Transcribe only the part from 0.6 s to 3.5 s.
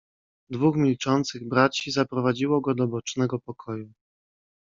milczących braci zaprowadziło go do bocznego